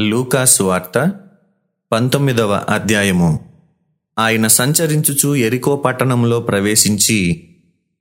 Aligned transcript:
లూకాసు 0.00 0.62
వార్త 0.62 1.12
పంతొమ్మిదవ 1.92 2.52
అధ్యాయము. 2.68 3.40
ఆయన 4.18 4.46
సంచరించుచు 4.46 5.34
ఎరికో 5.34 5.76
పట్టణంలో 5.76 6.40
ప్రవేశించి 6.40 7.48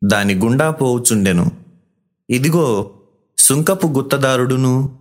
దాని 0.04 0.34
గుండా 0.34 0.72
పోవుచుండెను. 0.72 1.52
ఇదిగో 2.30 2.92
సుంకపు 3.38 3.88
గుత్తదారుడును 3.88 5.00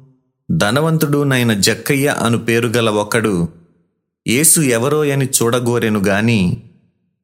ధనవంతుడునైన 0.50 1.54
జక్కయ్య 1.54 2.08
అను 2.08 2.38
పేరుగల 2.38 2.90
ఒకడు 2.90 3.48
యేసు 4.28 4.60
ఎవరో 4.60 5.00
అని 5.00 5.24
చూడగోరెను 5.24 6.00
గాని 6.00 6.62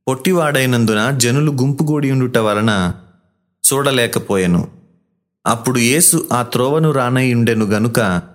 పొట్టివాడైనందున 0.08 1.10
జనులు 1.10 1.52
గుంపుగూడియుండుట 1.52 2.38
వలన 2.38 2.94
చూడలేకపోయెను. 3.72 4.68
అప్పుడు 5.46 5.78
యేసు 5.78 6.28
ఆ 6.32 6.42
త్రోవను 6.42 6.90
రానయ్యుండెను 6.90 7.64
గనుక 7.64 8.29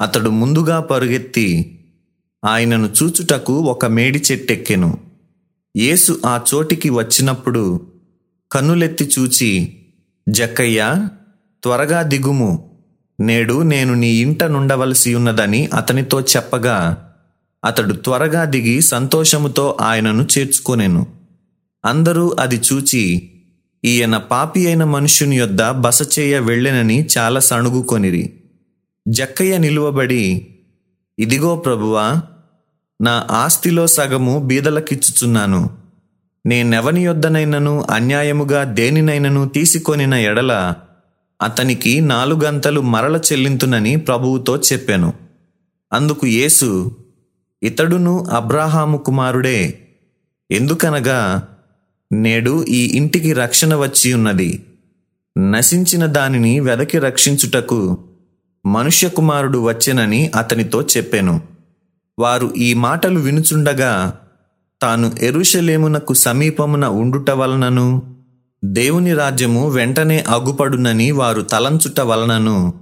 అతడు 0.00 0.30
ముందుగా 0.30 0.80
పరుగెత్తి 0.80 1.78
ఆయనను 2.44 2.90
చూచుటకు 3.02 3.52
ఒక 3.52 3.86
మేడి 3.86 4.22
చెట్టెక్కెను. 4.32 4.98
యేసు 5.76 6.20
ఆ 6.26 6.40
చోటికి 6.54 6.90
వచ్చినప్పుడు 6.90 7.86
కన్నులెత్తి 8.52 9.10
చూచి 9.18 9.76
జక్కయ్య 10.28 11.08
త్వరగా 11.62 12.02
దిగుము. 12.02 12.70
నేడు 13.20 13.62
నేను 13.62 13.94
నీ 13.94 14.08
ఇంట 14.08 14.44
నుండవలసి 14.44 15.14
ఉన్నదని 15.14 15.66
అతనితో 15.66 16.20
చెప్పగా 16.20 17.08
అతడు 17.64 17.92
త్వరగా 17.92 18.44
దిగి 18.44 18.80
సంతోషముతో 18.80 19.76
ఆయనను 19.80 20.28
చేర్చుకొనెను. 20.38 21.06
అందరూ 21.84 22.36
అది 22.40 22.60
చూచి 22.72 23.30
ఈయన 23.84 24.16
పాపి 24.16 24.66
అయిన 24.66 24.84
మనుషుని 24.84 25.36
యొద్ద 25.36 25.62
బస 25.62 26.18
చేయ 26.18 26.38
వెళ్ళెనని 26.38 27.08
చాలా 27.18 27.40
సణుగుకొనిరి. 27.40 28.39
జక్కయ్య 29.10 29.58
నిలువబడి 29.58 30.56
ఇదిగో 31.18 31.56
ప్రభువా 31.56 32.22
నా 33.02 33.26
ఆస్తిలో 33.30 33.86
సగము 33.86 34.38
బీదలకిచ్చుచున్నాను. 34.38 35.70
నేనెవని 36.46 37.04
యొద్దనైనను 37.04 37.86
అన్యాయముగా 37.90 38.64
దేనినైనను 38.64 39.48
తీసుకొనిన 39.48 40.14
ఎడల 40.14 40.74
అతనికి 41.42 42.00
నాలుగంతలు 42.00 42.80
మరల 42.80 43.16
చెల్లింతునని 43.16 43.96
ప్రభువుతో 43.96 44.56
చెప్పాను. 44.56 45.12
అందుకు 45.92 46.26
యేసు 46.26 46.96
ఇతడును 47.62 48.24
అబ్రాహాము 48.24 48.98
కుమారుడే 48.98 49.78
ఎందుకనగా 50.50 51.48
నేడు 52.12 52.64
ఈ 52.68 52.96
ఇంటికి 52.96 53.32
రక్షణ 53.32 53.74
వచ్చి 53.74 54.12
ఉన్నది 54.12 54.66
నశించిన 55.38 56.06
దానిని 56.06 56.60
వెదకి 56.60 56.98
రక్షించుటకు 56.98 57.98
మనుష్య 58.66 59.08
కుమారుడు 59.08 59.58
వచ్చెనని 59.58 60.28
అతనితో 60.28 60.82
చెప్పాను. 60.82 61.40
వారు 62.18 62.54
ఈ 62.56 62.74
మాటలు 62.74 63.20
వినుచుండగా 63.20 64.18
తాను 64.82 65.12
ఎరుషలేమునకు 65.22 66.14
సమీపమున 66.14 66.86
ఉండుట 66.86 67.30
వలనను 67.30 68.16
దేవుని 68.64 69.14
రాజ్యము 69.14 69.68
వెంటనే 69.68 70.24
అగుపడునని 70.28 71.10
వారు 71.10 71.42
తలంచుట 71.42 72.00
వలనను 72.00 72.74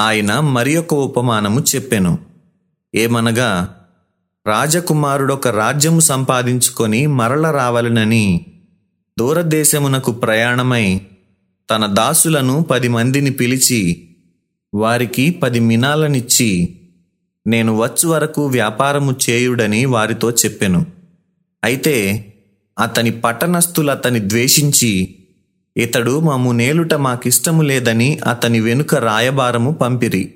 ఆయన 0.00 0.40
మరి 0.40 0.76
ఒక 0.76 0.94
ఉపమానము 0.94 1.64
చెప్పెను. 1.74 2.18
ఏమనగా 2.94 3.74
రాజకుమారుడొక 4.46 5.48
రాజ్యము 5.48 6.00
సంపాదించుకొని 6.00 7.06
మరల 7.06 7.50
రావాలనని 7.50 8.46
దూరదేశమునకు 9.18 10.12
ప్రయాణమై 10.12 11.00
తన 11.70 11.86
దాసులను 11.86 12.62
పది 12.62 12.88
మందిని 12.88 13.30
పిలిచి 13.30 14.08
వారికి 14.74 15.30
పది 15.30 15.60
మినాలనిచ్చి 15.60 16.80
నేను 17.46 17.76
వచ్చు 17.76 18.08
వరకు 18.08 18.46
వ్యాపారము 18.46 19.16
చేయుడని 19.30 19.84
వారితో 19.84 20.30
చెప్పెను. 20.30 20.86
అయితే 21.64 22.24
అతని 22.78 23.10
పట్టణస్థులు 23.10 23.90
అతని 23.90 24.28
ద్వేషించి 24.28 25.14
ఇతడు 25.76 26.20
మాము 26.20 26.52
నేలుట 26.52 26.94
మాకిష్టము 26.94 27.62
లేదని 27.62 28.18
అతని 28.18 28.60
వెనుక 28.60 28.94
రాయబారము 28.94 29.72
పంపిరి. 29.72 30.34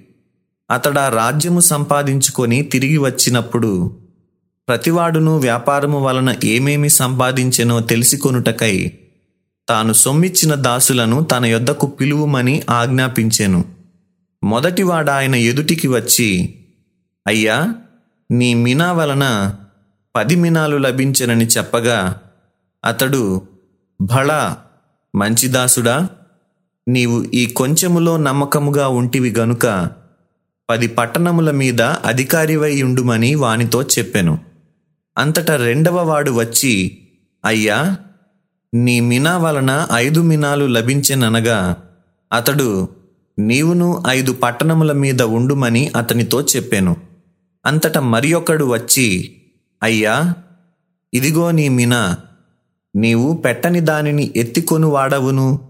అతడా 0.71 1.09
రాజ్యము 1.09 1.61
సంపాదించుకొని 1.61 2.63
తిరిగి 2.63 2.97
వచ్చినప్పుడు 2.97 3.97
ప్రతివాడును 4.69 5.39
వ్యాపారము 5.39 5.99
వలన 5.99 6.37
ఏమేమి 6.45 6.91
సంపాదించెనో 6.91 7.81
తెలుసుకొనుటకై 7.81 8.93
తాను 9.69 9.93
సొమ్మిచ్చిన 9.93 10.55
దాసులను 10.55 11.25
తన 11.25 11.47
యొద్దకు 11.47 11.87
పిలువుమని 11.87 12.63
ఆజ్ఞాపించెను. 12.71 13.82
మొదటివాడాయన 14.45 15.35
ఎదుటికి 15.35 15.89
వచ్చి 15.89 16.59
అయ్యా 17.27 17.75
నీ 18.31 18.55
మినా 18.55 18.93
వలన 18.93 19.55
పది 20.17 20.37
మినాలు 20.37 20.77
లభించనని 20.77 21.47
చెప్పగా 21.47 22.21
అతడు 22.85 23.43
భళ 24.01 24.55
మంచిదాసుడా 25.15 26.09
నీవు 26.89 27.23
ఈ 27.23 27.47
కొంచెములో 27.47 28.17
నమ్మకముగా 28.17 28.89
ఉంటివి 28.89 29.35
గనుక 29.39 29.89
పది 30.71 30.89
పట్టణముల 30.89 31.51
మీద 31.51 31.83
అధికారివై 31.83 32.83
ఉండుమని 32.83 33.35
వానితో 33.35 33.83
చెప్పెను. 33.83 34.39
అంతటా 35.19 35.57
రెండవ 35.57 36.09
వాడు 36.09 36.31
వచ్చి 36.31 36.99
అయ్యా 37.45 37.97
నీ 38.75 39.01
మినా 39.01 39.39
వలన 39.39 39.89
ఐదు 39.93 40.23
మినాలు 40.23 40.65
లభించెననగా 40.65 41.77
అతడు 42.33 42.89
నీవును 43.39 44.03
ఐదు 44.09 44.33
పట్టణముల 44.33 44.93
మీద 44.93 45.23
ఉండుమని 45.23 45.93
అతనితో 45.97 46.43
చెప్పాను. 46.43 46.97
అంతట 47.67 47.99
మరి 47.99 48.33
ఒకడు 48.33 48.65
వచ్చి 48.65 49.37
అయ్యా 49.83 50.35
ఇదిగో 51.15 51.51
నీ 51.51 51.69
మిన 51.69 52.17
నీవు 52.97 53.37
పెట్టని 53.37 53.81
దానిని 53.81 54.33
ఎత్తికొను 54.37 54.89
వాడవును 54.89 55.61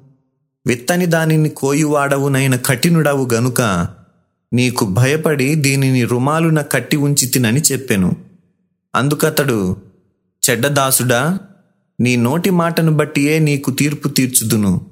విత్తని 0.66 1.06
దానిని 1.06 1.48
కోయువాడవునైన 1.48 2.56
కఠినుడవు 2.56 3.28
గనుక 3.34 3.88
నీకు 4.52 4.84
భయపడి 4.84 5.54
దీనిని 5.54 6.04
రుమాలున 6.04 6.60
కట్టి 6.60 6.96
ఉంచి 6.96 7.26
తినని 7.26 7.60
చెప్పెను. 7.60 8.16
అందుకతడు 8.94 9.76
చెడ్డదాసుడా 10.50 11.38
నీ 12.00 12.16
నోటి 12.16 12.50
మాటను 12.50 12.92
బట్టియే 12.92 13.38
నీకు 13.38 13.70
తీర్పు 13.70 14.08
తీర్చుదును. 14.08 14.91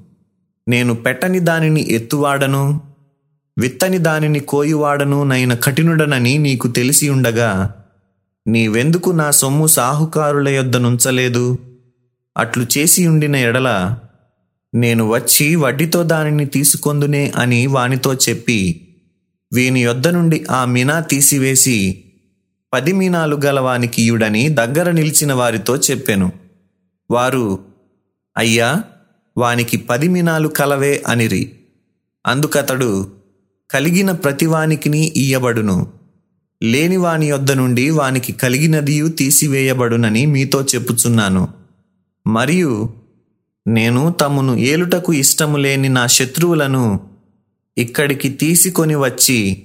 నేను 0.67 0.93
పెట్టని 0.93 1.39
దానిని 1.39 1.85
ఎత్తువాడను 1.89 2.81
విత్తని 3.57 3.97
దానిని 3.97 4.39
కోయువాడను 4.39 5.23
నైన 5.23 5.53
కఠినుడనని 5.53 6.37
నీకు 6.37 6.67
తెలిసి 6.67 7.09
ఉండగా 7.09 7.73
నీవెందుకు 8.47 9.09
నా 9.09 9.31
సొమ్ము 9.31 9.67
సాహుకారుల 9.67 10.49
యొద్ద 10.49 10.77
నుంచలేదు? 10.77 11.57
అట్లు 12.37 12.65
చేసి 12.77 13.07
ఉండిన 13.07 13.35
ఎడల 13.35 13.97
నేను 14.75 15.09
వచ్చి 15.09 15.55
వడ్డీతో 15.55 16.03
దానిని 16.03 16.45
తీసుకొందునే 16.45 17.31
అని 17.35 17.67
వానితో 17.67 18.13
చెప్పి 18.13 18.87
వీని 19.53 19.83
యొద్ద 19.83 20.07
నుండి 20.07 20.45
ఆ 20.51 20.65
మినా 20.65 20.99
తీసివేసి 20.99 22.03
పది 22.73 22.91
మీనాలు 22.91 23.39
గలవానికి 23.45 24.03
యుడని 24.03 24.49
దగ్గర 24.49 24.91
నిలిచిన 24.91 25.33
వారితో 25.33 25.77
చెప్పెను. 25.77 26.31
వారు 27.11 27.59
అయ్యా 28.37 28.83
వానికి 29.37 29.77
పది 29.77 30.07
మినాలు 30.07 30.47
కలవే 30.47 31.03
అనిరి. 31.07 31.51
అందుకతడు 32.27 33.11
కలిగిన 33.71 34.11
ప్రతివానికిని 34.11 35.13
ఇయ్యబడును. 35.15 35.87
లేని 36.63 36.97
వాని 36.97 37.29
యొద్ద 37.29 37.51
నుండి 37.51 37.89
వానికి 37.89 38.33
కలిగినదియు 38.33 39.07
తీసివేయబడునని 39.07 40.25
మీతో 40.25 40.61
చెప్పుచున్నాను. 40.61 41.47
మరియు 42.27 42.93
నేను 43.67 44.11
తమను 44.11 44.55
ఏలుటకు 44.55 45.13
ఇష్టము 45.13 45.57
లేని 45.57 45.89
నా 45.89 46.07
శత్రువులను 46.07 46.99
ఇక్కడికి 47.77 48.29
తీసుకొని 48.29 48.95
వచ్చి 48.95 49.63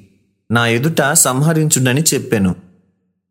నా 0.50 0.66
ఎదుట 0.66 1.12
సంహరించుడని 1.12 2.02
చెప్పెను. 2.14 2.54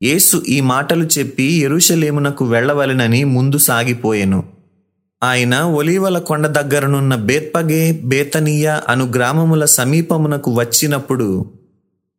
యేసు 0.03 0.43
ఈ 0.47 0.61
మాటలు 0.61 1.03
చెప్పి 1.03 1.43
ఎరుషలేమునకు 1.43 2.45
వెళ్ళవలెనని 2.45 3.23
ముందు 3.23 3.57
సాగిపోయెను. 3.57 4.54
ఆయన 5.23 5.59
ఒలీవల 5.59 6.19
కొండ 6.19 6.47
దగ్గరనున్న 6.47 7.15
బేత్పగే 7.15 8.01
బేతనీయ 8.03 8.79
అను 8.89 9.05
గ్రామముల 9.05 9.65
సమీపమునకు 9.65 10.51
వచ్చినప్పుడు 10.51 11.45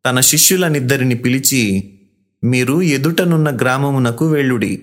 తన 0.06 0.20
శిష్యులనిద్దరిని 0.20 1.14
పిలిచి 1.14 1.92
మీరు 2.44 2.82
ఎదుటనున్న 2.82 3.56
గ్రామమునకు 3.56 4.28
వెళ్ళుడి. 4.28 4.82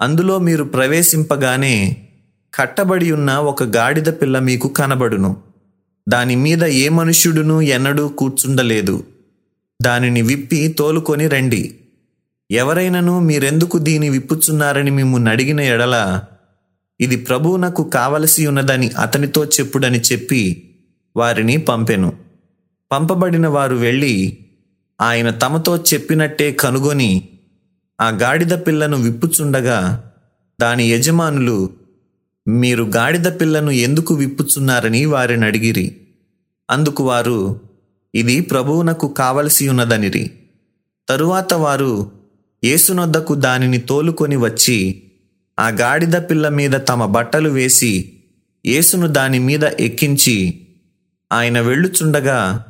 అందులో 0.00 0.38
మీరు 0.38 0.64
ప్రవేశింపగానే 0.64 1.96
కట్టబడి 2.54 3.12
ఉన్న 3.12 3.30
ఒక 3.30 3.62
గాడిద 3.62 4.08
పిల్ల 4.08 4.38
మీకు 4.38 4.68
కనబడును. 4.68 5.36
దాని 6.08 6.36
మీద 6.36 6.64
ఏ 6.64 6.88
మనుష్యుడును 6.88 7.60
ఎన్నడూ 7.60 8.08
కూర్చుండలేదు. 8.08 9.04
దానిని 9.82 10.22
విప్పి 10.22 10.68
తోలుకొని 10.68 11.28
రండి. 11.28 11.74
ఎవరైనను 12.50 13.20
మీరెందుకు 13.20 13.78
దీని 13.78 14.08
విప్పుచున్నారని 14.08 14.90
మిమ్మల్ని 14.90 15.30
అడిగిన 15.30 15.60
ఎడల 15.60 16.20
ఇది 17.00 17.16
ప్రభువునకు 17.16 17.84
కావలసి 17.84 18.46
ఉన్నదని 18.46 18.88
అతనితో 18.88 19.44
చెప్పుడని 19.44 20.00
చెప్పి 20.00 20.70
వారిని 21.16 21.56
పంపెను. 21.56 22.12
పంపబడిన 22.92 23.46
వారు 23.46 23.76
వెళ్ళి 23.76 24.38
ఆయన 25.00 25.30
తమతో 25.30 25.76
చెప్పినట్టే 25.76 26.52
కనుగొని 26.52 27.28
ఆ 28.00 28.08
గాడిద 28.08 28.52
పిల్లను 28.52 28.96
విప్పుచుండగా 28.96 30.10
దాని 30.60 30.90
యజమానులు 30.90 31.70
మీరు 32.48 32.84
గాడిద 32.84 33.40
పిల్లను 33.40 33.70
ఎందుకు 33.70 34.14
విప్పుచున్నారని 34.14 35.04
వారిని 35.04 35.46
అడిగిరి. 35.46 35.96
అందుకు 36.70 37.04
వారు 37.04 37.60
ఇది 38.14 38.40
ప్రభువునకు 38.40 39.08
కావలసి 39.08 39.68
ఉన్నదనిరి. 39.68 40.30
తరువాత 41.08 41.54
వారు 41.54 42.10
యేసునొద్దకు 42.64 43.34
దానిని 43.34 43.78
తోలుకొని 43.78 44.36
వచ్చి 44.36 45.02
ఆ 45.60 45.68
గాడిద 45.68 46.14
పిల్ల 46.14 46.48
మీద 46.48 46.74
తమ 46.88 47.04
బట్టలు 47.06 47.48
వేసి 47.48 48.12
యేసును 48.66 49.06
దాని 49.06 49.38
మీద 49.38 49.64
ఎక్కించి 49.80 50.36
ఆయన 51.32 51.60
వెళ్ళుచుండగా 51.60 52.64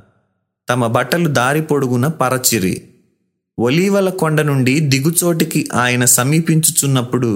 తమ 0.69 0.87
బట్టలు 0.87 1.29
దారి 1.29 1.63
పొడుగున 1.63 2.07
పరచిరి. 2.07 2.75
ఒలీవల 3.59 4.09
కొండ 4.11 4.41
నుండి 4.41 4.81
దిగుచోటికి 4.81 5.69
ఆయన 5.75 6.05
సమీపించుచున్నప్పుడు 6.05 7.31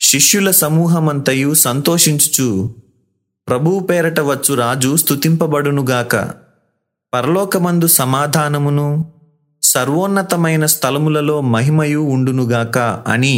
శిష్యుల 0.00 0.50
సమూహమంతయు 0.50 1.54
సంతోషించుచు 1.54 2.48
ప్రభువు 3.48 3.80
పేరట 3.80 4.20
వచ్చు 4.20 4.54
రాజు 4.54 4.96
స్థుతింపబడునుగాక 4.96 6.16
పరలోకమందు 7.12 7.86
సమాధానమును 7.86 8.88
సర్వోన్నతమైన 9.62 10.66
స్థలములలో 10.66 11.40
మహిమయు 11.40 12.00
ఉండునుగాక 12.00 12.78
అని 13.08 13.36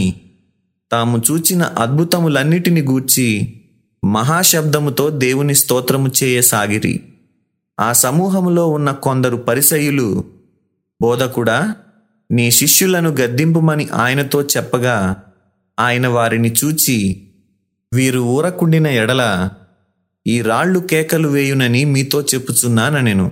తాము 0.95 1.17
చూచిన 1.19 1.63
అద్భుతములన్నిటిని 1.79 2.83
గూర్చి 2.83 3.29
మహాశబ్దముతో 4.03 5.05
దేవుని 5.19 5.55
స్తోత్రము 5.55 6.09
చేయసాగిరి 6.23 6.95
ఆ 7.79 7.93
సమూహములో 7.99 8.65
ఉన్న 8.69 8.91
కొందరు 9.03 9.37
పరిసయులు 9.37 10.09
బోధకుడా 11.01 11.59
నీ 12.31 12.51
శిష్యులను 12.51 13.11
గద్దింపుమని 13.11 13.87
ఆయనతో 13.95 14.41
చెప్పగా 14.55 14.97
ఆయన 15.79 16.07
వారిని 16.07 16.51
చూచి 16.51 16.97
వీరు 17.93 18.21
ఊరకుండిన 18.35 18.87
ఎడల 18.97 19.23
ఈ 20.27 20.37
రాళ్ళు 20.43 20.81
కేకలు 20.81 21.29
వేయునని 21.29 21.83
మీతో 21.85 22.21
చెప్పుచున్నానెను 22.23 23.27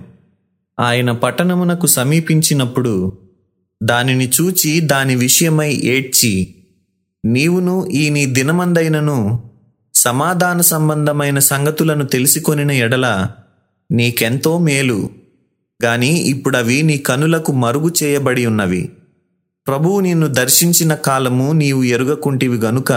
ఆయన 0.77 1.11
పట్టణమునకు 1.11 1.87
సమీపించినప్పుడు 1.95 2.93
దానిని 3.81 4.27
చూచి 4.27 4.73
దాని 4.85 5.15
విషయమై 5.15 5.71
ఏడ్చి 5.85 6.33
నీవును 7.25 7.85
ఈ 7.85 8.09
నీ 8.09 8.25
దినమందైనను 8.25 9.43
సమాధాన 9.95 10.61
సంబంధమైన 10.61 11.39
సంగతులను 11.39 12.05
తెలిసికొనిన 12.05 12.71
ఎడల 12.71 13.27
నీకెంతో 13.91 14.59
మేలు. 14.59 15.09
గాని 15.83 16.09
ఇప్పుడవి 16.09 16.81
నీ 16.81 16.97
కనులకు 16.97 17.51
మరుగు 17.51 17.91
చేయబడి 18.03 18.45
ఉన్నవి 18.45 18.89
ప్రభువు 19.67 19.99
నిన్ను 19.99 20.27
దర్శించిన 20.27 20.93
కాలము 20.95 21.53
నీవు 21.53 21.83
ఎరుగకుంటివి 21.83 22.57
గనుక 22.57 22.91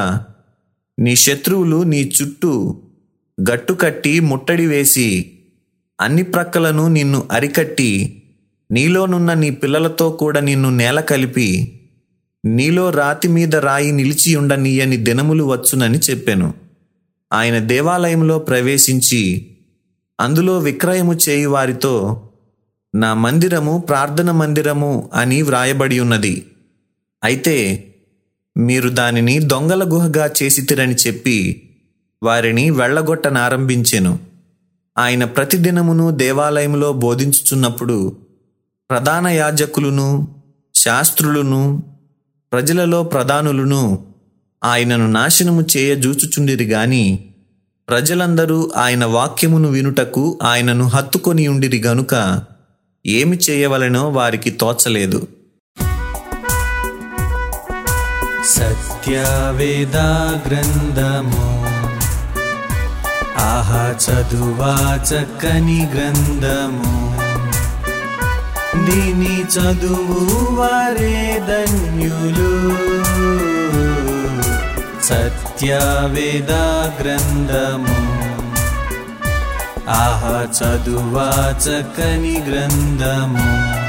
నీ 0.99 1.17
శత్రువులు 1.17 1.83
నీ 1.83 2.13
చుట్టూ 2.23 2.83
గట్టుకట్టి 3.51 4.21
ముట్టడి 4.21 4.67
వేసి 4.67 5.33
అన్ని 6.01 6.23
ప్రక్కలను 6.23 6.89
నిన్ను 6.89 7.29
అరికట్టి 7.33 8.23
నీలోనున్న 8.71 9.33
నీ 9.33 9.51
పిల్లలతో 9.51 10.11
కూడా 10.11 10.41
నిన్ను 10.41 10.71
నేల 10.71 11.01
కలిపి 11.01 11.76
నీలో 12.47 12.91
రాతి 12.91 13.29
మీద 13.29 13.57
రాయి 13.57 13.93
నిలిచి 13.93 14.37
ఉండనీయని 14.37 14.97
దినములు 14.97 15.45
వచ్చునని 15.45 15.99
చెప్పెను. 15.99 16.55
ఆయన 17.33 17.59
దేవాలయంలో 17.59 18.39
ప్రవేశించి 18.39 19.47
అందులో 20.21 20.59
విక్రయము 20.59 21.15
చేయు 21.15 21.49
వారితో 21.49 22.23
నా 22.95 23.15
మందిరము 23.15 23.79
ప్రార్థన 23.79 24.31
మందిరము 24.31 25.11
అని 25.15 25.43
వ్రాయబడి 25.43 26.01
ఉన్నది. 26.01 26.47
అయితే 27.25 27.85
మీరు 28.57 28.89
దానిని 28.89 29.39
దొంగల 29.39 29.93
గుహగా 29.93 30.31
చేసితిరని 30.43 30.95
చెప్పి 30.95 31.69
వారిని 32.23 32.71
వెళ్ళగొట్టనారంభించెను. 32.71 34.19
ఆయన 34.99 35.25
ప్రతిదినమును 35.25 36.11
దేవాలయంలో 36.11 36.93
బోధించుచున్నప్పుడు 36.93 38.17
ప్రధాన 38.91 39.27
యాజకులను 39.27 40.29
శాస్త్రులను 40.75 41.96
ప్రజలలో 42.57 43.03
ప్రధానులను 43.03 44.05
ఆయనను 44.65 45.11
నాశనము 45.11 45.65
చేయజూచుచుండిరి 45.77 46.65
గాని 46.65 47.25
ప్రజలందరూ 47.89 48.73
ఆయన 48.77 49.05
వాక్యమును 49.05 49.69
వినుటకు 49.69 50.39
ఆయనను 50.43 50.89
హత్తుకొని 50.89 51.49
ఉండిరి 51.49 51.83
గనుక 51.83 52.43
ఏమి 53.07 53.37
చేయవలెనో 53.37 54.09
వారికి 54.11 54.51
తోచలేదు. 54.51 55.29
సత్యవేదా 58.47 60.43
గ్రంథము 60.49 61.47
ఆహా 63.39 63.95
చదువా 64.05 64.97
చక్కని 64.97 65.89
గ్రంథము. 65.95 67.16
దీని 68.87 69.43
చదువు 69.43 70.55
వారే 70.55 71.43
ధన్యులు. 71.49 72.53
సత్యవేదా 75.05 76.93
గ్రంథము. 77.01 78.17
ఆహ 79.89 80.47
చదువా 80.59 81.55
చక్కని 81.59 82.43
గ్రంథము. 82.51 83.86